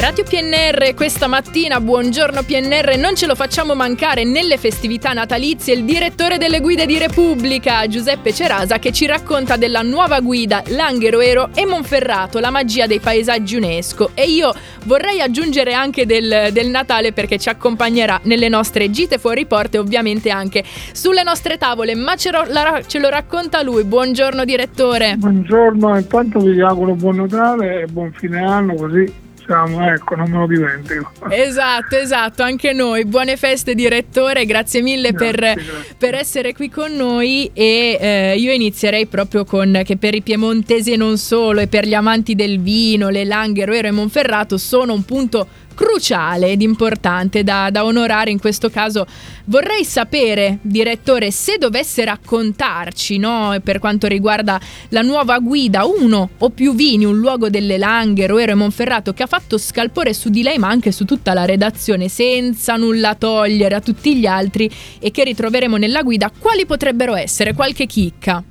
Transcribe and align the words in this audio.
Radio 0.00 0.24
PNR 0.24 0.94
questa 0.94 1.26
mattina, 1.26 1.78
buongiorno 1.78 2.42
PNR, 2.42 2.96
non 2.96 3.14
ce 3.16 3.26
lo 3.26 3.34
facciamo 3.34 3.74
mancare 3.74 4.24
nelle 4.24 4.56
festività 4.56 5.12
natalizie 5.12 5.74
il 5.74 5.84
direttore 5.84 6.38
delle 6.38 6.60
guide 6.60 6.86
di 6.86 6.96
Repubblica, 6.96 7.86
Giuseppe 7.86 8.32
Cerasa, 8.32 8.78
che 8.78 8.92
ci 8.92 9.04
racconta 9.04 9.56
della 9.56 9.82
nuova 9.82 10.20
guida 10.20 10.62
Langheroero 10.68 11.50
e 11.54 11.66
Monferrato, 11.66 12.38
la 12.38 12.48
magia 12.48 12.86
dei 12.86 12.98
paesaggi 12.98 13.56
UNESCO. 13.56 14.12
E 14.14 14.24
io 14.24 14.54
vorrei 14.84 15.20
aggiungere 15.20 15.74
anche 15.74 16.06
del, 16.06 16.48
del 16.50 16.68
Natale 16.68 17.12
perché 17.12 17.36
ci 17.36 17.50
accompagnerà 17.50 18.20
nelle 18.22 18.48
nostre 18.48 18.88
gite 18.88 19.18
fuori 19.18 19.44
porte 19.44 19.76
ovviamente 19.76 20.30
anche 20.30 20.64
sulle 20.92 21.22
nostre 21.22 21.58
tavole, 21.58 21.94
ma 21.94 22.16
ce 22.16 22.30
lo, 22.30 22.44
la, 22.48 22.80
ce 22.86 22.98
lo 22.98 23.10
racconta 23.10 23.62
lui. 23.62 23.84
Buongiorno 23.84 24.46
direttore. 24.46 25.16
Buongiorno, 25.18 25.98
intanto 25.98 26.38
vi 26.38 26.58
auguro 26.62 26.94
buon 26.94 27.16
Natale 27.16 27.82
e 27.82 27.86
buon 27.86 28.10
fine 28.12 28.42
anno 28.42 28.74
così 28.76 29.28
siamo, 29.50 29.84
ecco, 29.84 30.14
non 30.14 30.30
me 30.30 30.38
lo 30.38 30.46
dimentico. 30.46 31.10
Esatto, 31.28 31.96
esatto, 31.96 32.44
anche 32.44 32.72
noi. 32.72 33.04
Buone 33.04 33.36
feste 33.36 33.74
direttore, 33.74 34.46
grazie 34.46 34.80
mille 34.80 35.10
grazie, 35.10 35.26
per, 35.26 35.40
grazie. 35.54 35.94
per, 35.98 36.14
essere 36.14 36.54
qui 36.54 36.70
con 36.70 36.92
noi 36.92 37.50
e 37.52 37.98
eh, 38.00 38.34
io 38.38 38.52
inizierei 38.52 39.06
proprio 39.06 39.44
con 39.44 39.82
che 39.84 39.96
per 39.96 40.14
i 40.14 40.22
piemontesi 40.22 40.92
e 40.92 40.96
non 40.96 41.18
solo 41.18 41.58
e 41.58 41.66
per 41.66 41.84
gli 41.84 41.94
amanti 41.94 42.36
del 42.36 42.60
vino, 42.60 43.08
le 43.08 43.24
Langhe, 43.24 43.64
Roero 43.64 43.88
e 43.88 43.90
Monferrato 43.90 44.56
sono 44.56 44.92
un 44.92 45.04
punto 45.04 45.48
cruciale 45.80 46.50
ed 46.50 46.60
importante 46.60 47.42
da, 47.42 47.70
da, 47.70 47.86
onorare 47.86 48.30
in 48.30 48.38
questo 48.38 48.68
caso. 48.68 49.06
Vorrei 49.46 49.82
sapere, 49.82 50.58
direttore, 50.60 51.30
se 51.30 51.56
dovesse 51.56 52.04
raccontarci 52.04 53.16
no, 53.16 53.58
per 53.64 53.78
quanto 53.78 54.06
riguarda 54.06 54.60
la 54.90 55.00
nuova 55.00 55.38
guida, 55.38 55.86
uno 55.86 56.28
o 56.36 56.50
più 56.50 56.74
vini, 56.74 57.06
un 57.06 57.18
luogo 57.18 57.48
delle 57.48 57.78
Langhe, 57.78 58.26
Roero 58.26 58.52
e 58.52 58.56
Monferrato 58.56 59.14
che 59.14 59.22
ha 59.22 59.26
fatto 59.26 59.56
scalpore 59.56 60.12
su 60.12 60.28
di 60.28 60.42
lei 60.42 60.58
ma 60.58 60.68
anche 60.68 60.92
su 60.92 61.06
tutta 61.06 61.32
la 61.32 61.46
redazione 61.46 62.08
senza 62.08 62.76
nulla 62.76 63.14
togliere 63.14 63.74
a 63.74 63.80
tutti 63.80 64.14
gli 64.16 64.26
altri 64.26 64.70
e 64.98 65.10
che 65.10 65.24
ritroveremo 65.24 65.78
nella 65.78 66.02
guida, 66.02 66.30
quali 66.38 66.66
potrebbero 66.66 67.14
essere? 67.14 67.54
Qualche 67.54 67.86
chicca? 67.86 68.44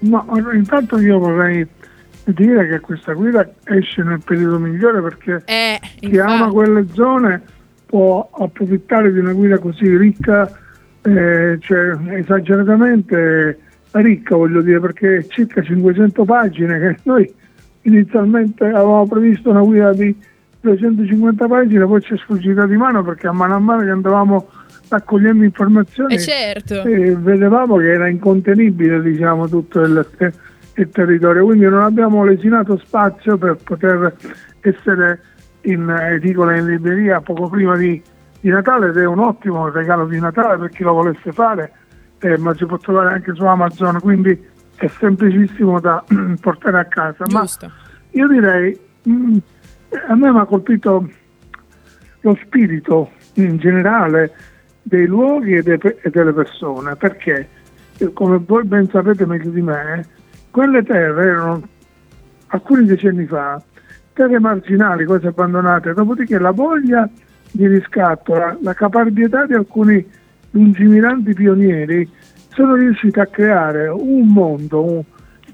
No, 0.00 0.26
intanto 0.52 0.98
io 0.98 1.18
vorrei 1.18 1.66
dire 2.32 2.68
che 2.68 2.80
questa 2.80 3.12
guida 3.12 3.48
esce 3.64 4.02
nel 4.02 4.20
periodo 4.24 4.58
migliore 4.58 5.00
perché 5.00 5.42
eh, 5.46 5.80
chi 5.98 6.18
ama 6.18 6.48
quelle 6.48 6.86
zone 6.92 7.40
può 7.86 8.28
approfittare 8.30 9.12
di 9.12 9.18
una 9.18 9.32
guida 9.32 9.58
così 9.58 9.96
ricca, 9.96 10.50
eh, 11.02 11.56
cioè 11.60 11.96
esageratamente 12.10 13.58
ricca 13.92 14.36
voglio 14.36 14.60
dire, 14.60 14.78
perché 14.78 15.26
circa 15.28 15.62
500 15.62 16.24
pagine 16.24 16.78
che 16.78 16.96
noi 17.04 17.32
inizialmente 17.82 18.64
avevamo 18.64 19.06
previsto 19.06 19.50
una 19.50 19.62
guida 19.62 19.92
di 19.94 20.14
250 20.60 21.46
pagine, 21.46 21.86
poi 21.86 22.02
ci 22.02 22.14
è 22.14 22.16
sfuggita 22.18 22.66
di 22.66 22.76
mano 22.76 23.02
perché 23.02 23.26
a 23.26 23.32
mano 23.32 23.54
a 23.54 23.58
mano 23.58 23.82
che 23.82 23.90
andavamo 23.90 24.48
raccogliendo 24.88 25.44
informazioni 25.44 26.14
eh 26.14 26.18
certo. 26.18 26.82
eh, 26.82 27.14
vedevamo 27.14 27.76
che 27.76 27.92
era 27.92 28.08
incontenibile 28.08 29.02
diciamo 29.02 29.46
tutto 29.48 29.82
il 29.82 30.06
il 30.80 30.90
territorio, 30.90 31.44
quindi 31.44 31.64
non 31.64 31.82
abbiamo 31.82 32.24
lesinato 32.24 32.78
spazio 32.78 33.36
per 33.36 33.56
poter 33.56 34.14
essere 34.60 35.20
in 35.62 35.88
edicola 35.90 36.54
e 36.54 36.58
in 36.58 36.66
libreria 36.66 37.20
poco 37.20 37.48
prima 37.48 37.76
di, 37.76 38.00
di, 38.40 38.48
Natale 38.48 38.88
ed 38.88 38.96
è 38.96 39.04
un 39.04 39.18
ottimo 39.18 39.68
regalo 39.68 40.06
di 40.06 40.20
Natale 40.20 40.56
per 40.56 40.70
chi 40.70 40.84
lo 40.84 40.92
volesse 40.92 41.32
fare, 41.32 41.72
eh, 42.20 42.38
ma 42.38 42.54
si 42.54 42.64
può 42.64 42.78
trovare 42.78 43.12
anche 43.14 43.34
su 43.34 43.44
Amazon, 43.44 43.98
quindi 44.00 44.40
è 44.76 44.86
semplicissimo 44.86 45.80
da 45.80 46.02
portare 46.40 46.78
a 46.78 46.84
casa. 46.84 47.24
Giusto. 47.24 47.66
Ma 47.66 47.72
io 48.10 48.28
direi, 48.28 48.78
mh, 49.02 49.12
mm, 49.12 49.36
a 50.08 50.14
me 50.14 50.32
mi 50.32 50.38
ha 50.38 50.44
colpito 50.44 51.08
lo 52.20 52.38
spirito 52.42 53.10
in 53.34 53.58
generale 53.58 54.32
dei 54.82 55.06
luoghi 55.06 55.56
e, 55.56 55.62
de, 55.62 55.98
e 56.02 56.10
delle 56.10 56.32
persone, 56.32 56.94
perché 56.96 57.48
come 58.12 58.38
voi 58.38 58.64
ben 58.64 58.88
sapete 58.88 59.26
meglio 59.26 59.50
di 59.50 59.60
me, 59.60 60.06
quelle 60.50 60.82
terre 60.82 61.26
erano 61.26 61.62
alcuni 62.48 62.84
decenni 62.84 63.26
fa 63.26 63.62
terre 64.18 64.40
marginali, 64.40 65.04
quasi 65.04 65.28
abbandonate, 65.28 65.94
dopodiché 65.94 66.38
la 66.40 66.50
voglia 66.50 67.08
di 67.52 67.68
riscatto, 67.68 68.34
la, 68.34 68.56
la 68.60 68.74
caparbietà 68.74 69.46
di 69.46 69.54
alcuni 69.54 70.04
lungimiranti 70.50 71.34
pionieri 71.34 72.10
sono 72.52 72.74
riusciti 72.74 73.20
a 73.20 73.26
creare 73.26 73.86
un 73.86 74.26
mondo 74.26 74.82
un, 74.82 75.02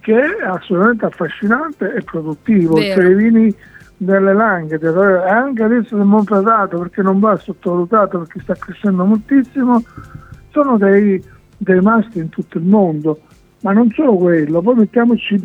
che 0.00 0.18
è 0.18 0.46
assolutamente 0.46 1.04
affascinante 1.04 1.92
e 1.94 2.02
produttivo. 2.02 2.76
Cioè, 2.76 3.04
i 3.04 3.14
vini 3.14 3.54
delle 3.98 4.32
Langhe, 4.32 4.78
e 4.80 5.30
anche 5.30 5.62
adesso 5.62 5.96
del 5.96 6.06
Monfratato, 6.06 6.78
perché 6.78 7.02
non 7.02 7.20
va 7.20 7.36
sottovalutato 7.36 8.20
perché 8.20 8.40
sta 8.40 8.54
crescendo 8.54 9.04
moltissimo, 9.04 9.82
sono 10.50 10.78
dei, 10.78 11.22
dei 11.58 11.80
masti 11.80 12.18
in 12.18 12.30
tutto 12.30 12.56
il 12.56 12.64
mondo. 12.64 13.20
Ma 13.64 13.72
non 13.72 13.90
solo 13.92 14.16
quello, 14.16 14.60
poi 14.60 14.74
mettiamoci 14.74 15.42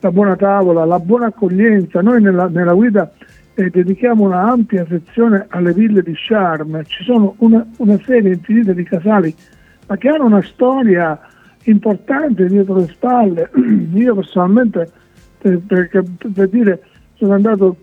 la 0.00 0.10
buona 0.10 0.36
tavola, 0.36 0.86
la 0.86 0.98
buona 0.98 1.26
accoglienza. 1.26 2.00
Noi 2.00 2.22
nella, 2.22 2.48
nella 2.48 2.72
guida 2.72 3.12
eh, 3.52 3.68
dedichiamo 3.68 4.24
una 4.24 4.40
ampia 4.50 4.86
sezione 4.88 5.44
alle 5.50 5.74
ville 5.74 6.02
di 6.02 6.14
Charme, 6.14 6.86
ci 6.86 7.04
sono 7.04 7.34
una, 7.40 7.66
una 7.76 8.00
serie 8.06 8.32
infinita 8.32 8.72
di 8.72 8.84
casali, 8.84 9.34
ma 9.86 9.98
che 9.98 10.08
hanno 10.08 10.24
una 10.24 10.42
storia 10.42 11.20
importante 11.64 12.46
dietro 12.46 12.76
le 12.76 12.86
spalle. 12.86 13.50
Io 13.92 14.14
personalmente, 14.14 14.90
per, 15.36 15.60
per, 15.66 16.04
per 16.32 16.48
dire, 16.48 16.82
sono 17.16 17.34
andato 17.34 17.76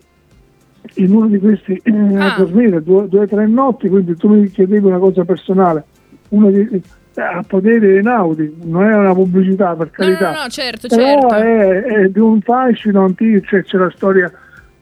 in 0.95 1.13
uno 1.13 1.27
di 1.27 1.37
questi 1.37 1.79
eh, 1.85 1.91
ah. 2.17 2.33
a 2.33 2.37
dormire 2.39 2.81
due 2.81 3.07
o 3.07 3.27
tre 3.27 3.45
notti, 3.45 3.87
quindi 3.87 4.15
tu 4.15 4.29
mi 4.29 4.47
chiedevi 4.47 4.87
una 4.87 4.97
cosa 4.97 5.23
personale. 5.25 5.83
Uno 6.29 6.49
di, 6.49 6.81
a 7.15 7.43
potere 7.47 7.97
Einaudi, 7.97 8.57
non 8.63 8.83
è 8.83 8.93
una 8.93 9.13
pubblicità 9.13 9.75
per 9.75 9.91
carità. 9.91 10.31
No, 10.31 10.35
no, 10.35 10.43
no 10.43 10.49
certo, 10.49 10.87
Però 10.87 11.29
certo. 11.29 11.35
È, 11.35 11.83
è, 11.83 12.09
di 12.09 12.19
un 12.19 12.41
fascino 12.41 13.05
antico, 13.05 13.45
cioè 13.45 13.63
c'è 13.63 13.77
la 13.77 13.91
storia 13.95 14.31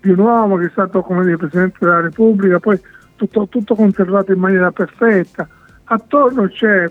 di 0.02 0.10
un 0.10 0.20
uomo 0.20 0.58
che 0.58 0.66
è 0.66 0.70
stato 0.72 1.02
come 1.02 1.24
dire, 1.24 1.38
Presidente 1.38 1.78
della 1.80 2.02
Repubblica, 2.02 2.60
poi 2.60 2.80
tutto, 3.16 3.48
tutto 3.48 3.76
conservato 3.76 4.32
in 4.32 4.40
maniera 4.40 4.72
perfetta. 4.72 5.48
Attorno 5.86 6.48
c'è 6.48 6.90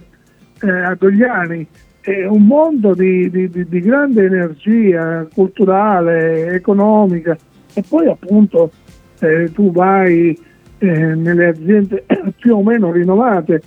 eh, 0.63 0.71
a 0.71 0.95
Dogliani 0.95 1.67
è 2.03 2.27
un 2.27 2.47
mondo 2.47 2.95
di, 2.95 3.31
di, 3.31 3.49
di, 3.49 3.69
di, 3.69 3.81
grande 3.81 4.25
energia 4.25 5.25
culturale, 5.33 6.49
economica 6.49 7.37
e 7.73 7.85
poi 7.89 8.09
appunto 8.09 8.73
eh, 9.21 9.53
tu 9.53 9.71
vai 9.71 10.37
eh, 10.79 11.15
nelle 11.15 11.47
aziende 11.47 12.05
più 12.37 12.57
o 12.57 12.63
meno 12.63 12.91
rinnovate 12.91 13.63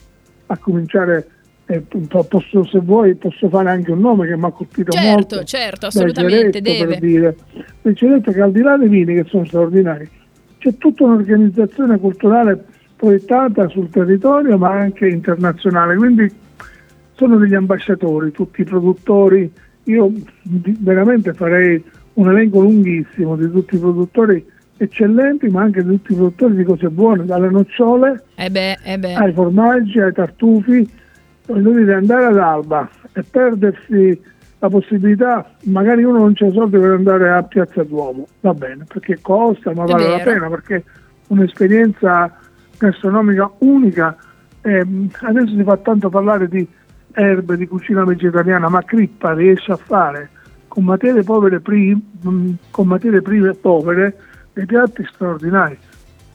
a 0.47 0.57
cominciare 0.57 1.27
eh, 1.67 1.81
posso, 2.29 2.63
se 2.65 2.79
vuoi 2.79 3.15
posso 3.15 3.49
fare 3.49 3.69
anche 3.69 3.91
un 3.91 3.99
nome 3.99 4.27
che 4.27 4.37
mi 4.37 4.45
ha 4.45 4.51
colpito 4.51 4.91
certo, 4.91 5.09
molto. 5.09 5.43
Certo, 5.43 5.85
assolutamente, 5.87 6.61
deve. 6.61 6.85
Per 6.85 6.99
dire. 6.99 7.35
ci 7.93 8.07
detto 8.07 8.31
che 8.31 8.41
al 8.41 8.51
di 8.51 8.61
là 8.61 8.77
dei 8.77 8.89
vini 8.89 9.15
che 9.15 9.25
sono 9.27 9.45
straordinari, 9.45 10.07
c'è 10.59 10.75
tutta 10.77 11.03
un'organizzazione 11.03 11.97
culturale 11.97 12.63
proiettata 12.95 13.67
sul 13.67 13.89
territorio 13.89 14.57
ma 14.57 14.71
anche 14.71 15.07
internazionale, 15.07 15.95
quindi 15.95 16.31
sono 17.15 17.37
degli 17.37 17.55
ambasciatori, 17.55 18.31
tutti 18.31 18.61
i 18.61 18.65
produttori, 18.65 19.51
io 19.83 20.11
veramente 20.79 21.33
farei 21.33 21.83
un 22.13 22.29
elenco 22.29 22.61
lunghissimo 22.61 23.35
di 23.35 23.49
tutti 23.49 23.75
i 23.75 23.79
produttori 23.79 24.45
eccellenti, 24.77 25.47
ma 25.47 25.61
anche 25.61 25.83
di 25.83 25.89
tutti 25.89 26.11
i 26.11 26.15
produttori 26.15 26.55
di 26.55 26.63
cose 26.63 26.89
buone, 26.89 27.25
dalle 27.25 27.49
nocciole 27.49 28.23
eh 28.35 28.49
beh, 28.49 28.77
eh 28.83 28.97
beh. 28.99 29.13
ai 29.13 29.33
formaggi, 29.33 29.99
ai 29.99 30.13
tartufi, 30.13 30.89
dire, 31.45 31.93
andare 31.93 32.25
ad 32.25 32.37
Alba 32.37 32.89
e 33.13 33.23
perdersi 33.23 34.21
la 34.59 34.69
possibilità, 34.69 35.51
magari 35.65 36.03
uno 36.03 36.19
non 36.19 36.33
c'è 36.33 36.51
soldi 36.51 36.77
per 36.77 36.91
andare 36.91 37.31
a 37.31 37.43
Piazza 37.43 37.83
Duomo, 37.83 38.27
va 38.41 38.53
bene, 38.53 38.85
perché 38.85 39.19
costa, 39.21 39.73
ma 39.73 39.85
vale 39.85 40.07
la 40.07 40.19
pena, 40.19 40.49
perché 40.49 40.83
un'esperienza 41.27 42.31
gastronomica 42.77 43.51
unica. 43.59 44.15
Eh, 44.61 44.85
adesso 45.21 45.55
si 45.55 45.63
fa 45.63 45.77
tanto 45.77 46.09
parlare 46.09 46.47
di 46.47 46.67
erbe, 47.11 47.57
di 47.57 47.67
cucina 47.67 48.03
vegetariana, 48.03 48.67
ma 48.69 48.83
Crippa 48.83 49.33
riesce 49.33 49.71
a 49.71 49.77
fare 49.77 50.29
con 50.67 50.83
materie, 50.83 51.23
povere 51.23 51.59
pri- 51.59 51.97
con 52.71 52.87
materie 52.87 53.21
prive 53.21 53.53
povere 53.53 54.17
dei 54.53 54.65
piatti 54.65 55.07
straordinari. 55.11 55.77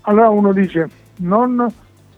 Allora 0.02 0.28
uno 0.30 0.52
dice, 0.52 0.88
non, 1.18 1.66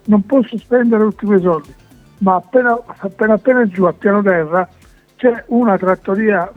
non 0.04 0.26
posso 0.26 0.56
spendere 0.58 1.02
tutti 1.04 1.26
quei 1.26 1.40
soldi, 1.40 1.74
ma 2.22 2.36
appena, 2.36 2.78
appena, 2.98 3.34
appena 3.34 3.66
giù 3.66 3.84
a 3.84 3.92
piano 3.92 4.22
terra 4.22 4.68
c'è 5.16 5.44
una 5.48 5.76
trattoria 5.76 6.50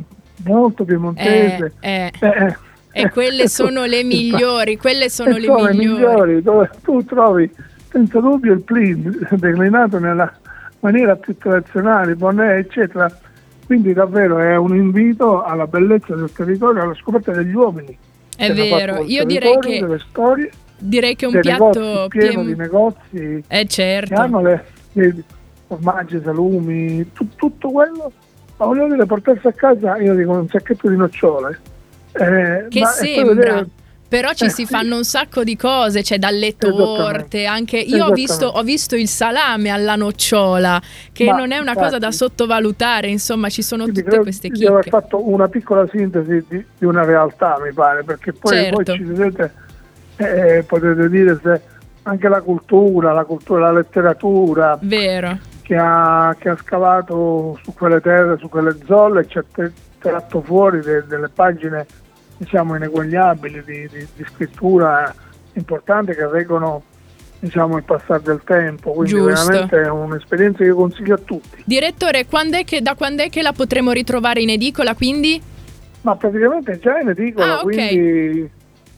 molto 0.46 0.86
piemontese. 0.86 1.74
Eh, 1.80 2.12
eh. 2.20 2.28
eh, 2.28 2.56
e 2.92 3.02
eh, 3.02 3.10
quelle 3.12 3.48
sono 3.48 3.86
le 3.86 4.04
migliori, 4.04 4.78
quelle 4.78 5.10
sono 5.10 5.38
le 5.38 5.46
sono 5.46 5.70
migliori. 5.70 5.78
migliori. 5.78 6.42
dove 6.42 6.70
tu 6.84 7.04
trovi 7.04 7.52
senza 7.90 8.20
dubbio 8.20 8.54
il 8.54 8.62
plin 8.62 9.28
declinato 9.32 10.00
nella 10.00 10.32
maniera 10.80 11.16
più 11.16 11.36
tradizionale, 11.38 12.16
bonnet, 12.16 12.66
eccetera. 12.66 13.12
Quindi 13.66 13.94
davvero 13.94 14.38
è 14.38 14.56
un 14.58 14.76
invito 14.76 15.44
alla 15.44 15.66
bellezza 15.66 16.14
del 16.14 16.32
territorio, 16.32 16.84
alla 16.84 16.94
scoperta 16.94 17.32
degli 17.32 17.54
uomini. 17.54 17.98
È 18.38 18.54
vero, 18.54 19.04
io 19.04 19.24
direi 19.26 19.58
che 19.60 19.80
delle 19.80 20.00
storie 20.08 20.52
direi 20.78 21.16
che 21.16 21.26
un 21.26 21.40
piatto 21.40 22.08
pieno 22.10 22.44
piem- 22.44 22.46
di 22.48 22.56
negozi 22.56 23.44
eh, 23.48 23.66
certo. 23.66 24.14
che 24.14 24.22
hanno 24.22 24.42
le, 24.42 24.66
le 24.92 25.24
formaggi, 25.68 26.22
salumi, 26.24 27.12
tu, 27.14 27.28
tutto 27.36 27.72
quello. 27.72 28.12
Ma 28.58 28.66
voglio 28.66 28.88
dire, 28.88 29.06
portarsi 29.06 29.48
a 29.48 29.52
casa, 29.52 29.98
io 29.98 30.16
dico 30.16 30.32
un 30.32 30.48
sacchetto 30.48 30.90
di 30.90 30.96
nocciole. 30.96 31.60
Eh, 32.14 32.68
che 32.70 32.86
sembra. 32.86 33.34
Vedere, 33.34 33.70
però 34.08 34.34
ci 34.34 34.46
eh, 34.46 34.50
si 34.50 34.66
fanno 34.66 34.96
un 34.96 35.04
sacco 35.04 35.44
di 35.44 35.58
cose, 35.58 36.04
cioè 36.04 36.20
dalle 36.20 36.56
torte, 36.56 37.46
anche 37.46 37.78
io 37.78 38.06
ho 38.06 38.12
visto, 38.12 38.46
ho 38.46 38.62
visto, 38.62 38.96
il 38.96 39.08
salame 39.08 39.70
alla 39.70 39.96
nocciola, 39.96 40.80
che 41.12 41.26
Ma, 41.26 41.38
non 41.38 41.52
è 41.52 41.58
una 41.58 41.72
infatti, 41.72 41.80
cosa 41.80 41.98
da 41.98 42.12
sottovalutare, 42.12 43.08
insomma 43.08 43.50
ci 43.50 43.64
sono 43.64 43.86
tutte 43.88 44.20
queste 44.20 44.50
chicche. 44.50 44.72
Io 44.72 44.78
ho 44.78 44.82
fatto 44.84 45.28
una 45.28 45.48
piccola 45.48 45.88
sintesi 45.92 46.46
di, 46.48 46.64
di, 46.78 46.86
una 46.86 47.04
realtà, 47.04 47.60
mi 47.62 47.74
pare, 47.74 48.04
perché 48.04 48.32
poi, 48.32 48.54
certo. 48.54 48.84
poi 48.84 48.96
ci 48.96 49.04
vedete, 49.04 49.54
eh, 50.18 50.64
potete 50.68 51.10
dire 51.10 51.40
se 51.42 51.62
anche 52.04 52.28
la 52.30 52.42
cultura, 52.42 53.12
la 53.12 53.26
cultura, 53.26 53.72
la 53.72 53.80
letteratura, 53.80 54.78
Vero. 54.82 55.40
Che, 55.66 55.76
ha, 55.76 56.36
che 56.38 56.50
ha 56.50 56.58
scavato 56.58 57.60
su 57.64 57.74
quelle 57.74 58.00
terre, 58.00 58.38
su 58.38 58.50
quelle 58.50 58.78
zolle, 58.86 59.22
e 59.22 59.28
ci 59.28 59.40
ha 59.40 59.44
tratto 59.98 60.42
fuori 60.44 60.80
de, 60.82 61.08
delle 61.08 61.28
pagine 61.28 61.88
diciamo, 62.38 62.76
ineguagliabili 62.76 63.64
di, 63.64 63.90
di, 63.92 64.08
di 64.16 64.26
scrittura 64.32 65.12
importanti 65.54 66.14
che 66.14 66.28
reggono 66.28 66.84
diciamo, 67.40 67.78
il 67.78 67.84
passare 67.84 68.22
del 68.22 68.42
tempo, 68.46 68.92
quindi 68.92 69.14
Giusto. 69.14 69.48
veramente 69.48 69.82
è 69.82 69.90
un'esperienza 69.90 70.64
che 70.64 70.70
consiglio 70.70 71.16
a 71.16 71.20
tutti. 71.26 71.64
Direttore, 71.66 72.28
quando 72.28 72.60
che, 72.64 72.84
da 72.84 72.94
quando 72.94 73.24
è 73.24 73.30
che 73.30 73.42
la 73.42 73.52
potremo 73.52 73.92
ritrovare 73.92 74.42
in 74.42 74.52
edicola 74.52 74.94
quindi? 74.94 75.42
Ma 76.02 76.16
praticamente 76.16 76.78
già 76.78 77.00
in 77.00 77.10
edicola, 77.10 77.58
ah, 77.58 77.62
okay. 77.64 77.88
quindi... 77.88 78.50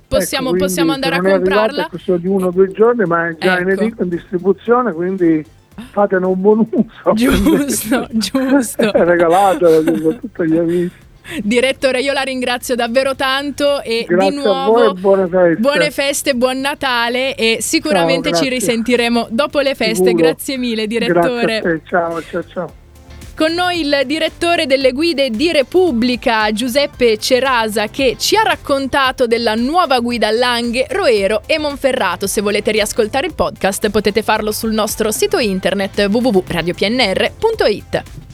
Possiamo, 0.05 0.49
ecco, 0.49 0.57
possiamo 0.57 0.91
andare 0.91 1.15
a 1.15 1.21
comprarla? 1.21 1.85
È 1.85 1.89
questo 1.89 2.17
di 2.17 2.27
uno 2.27 2.47
o 2.47 2.51
due 2.51 2.69
giorni, 2.71 3.05
ma 3.05 3.29
è 3.29 3.37
già 3.37 3.53
ecco. 3.53 3.61
in 3.61 3.69
edicola, 3.69 4.03
in 4.03 4.09
distribuzione, 4.09 4.91
quindi 4.91 5.45
fatene 5.91 6.25
un 6.25 6.39
buon 6.41 6.67
uso. 6.69 7.13
Giusto, 7.13 8.07
giusto. 8.13 8.91
Regalatelo 8.91 10.09
a 10.09 10.13
tutti 10.13 10.47
gli 10.47 10.57
amici. 10.57 11.05
Direttore, 11.43 11.99
io 11.99 12.13
la 12.13 12.21
ringrazio 12.21 12.75
davvero 12.75 13.13
tanto 13.15 13.81
e 13.81 14.05
grazie 14.07 14.29
di 14.29 14.35
nuovo 14.37 14.93
buone 14.93 15.27
feste. 15.27 15.55
buone 15.57 15.91
feste, 15.91 16.33
buon 16.35 16.59
Natale 16.59 17.35
e 17.35 17.57
sicuramente 17.59 18.31
ciao, 18.31 18.41
ci 18.41 18.49
risentiremo 18.49 19.27
dopo 19.29 19.59
le 19.59 19.75
feste. 19.75 20.05
Sicuro. 20.05 20.23
Grazie 20.23 20.57
mille, 20.57 20.87
direttore. 20.87 21.59
Grazie 21.59 21.81
ciao, 21.85 22.21
ciao, 22.21 22.43
ciao. 22.45 22.73
Con 23.37 23.53
noi 23.53 23.81
il 23.81 24.01
direttore 24.07 24.65
delle 24.65 24.93
guide 24.93 25.29
di 25.29 25.51
Repubblica, 25.51 26.51
Giuseppe 26.51 27.19
Cerasa, 27.19 27.87
che 27.87 28.15
ci 28.17 28.35
ha 28.35 28.41
raccontato 28.41 29.27
della 29.27 29.53
nuova 29.53 29.99
guida 29.99 30.31
Langhe, 30.31 30.87
Roero 30.89 31.43
e 31.45 31.59
Monferrato. 31.59 32.25
Se 32.25 32.41
volete 32.41 32.71
riascoltare 32.71 33.27
il 33.27 33.35
podcast 33.35 33.91
potete 33.91 34.23
farlo 34.23 34.51
sul 34.51 34.73
nostro 34.73 35.11
sito 35.11 35.37
internet 35.37 36.07
www.radiopnr.it. 36.09 38.26